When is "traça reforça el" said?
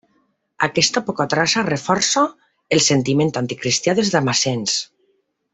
1.33-2.83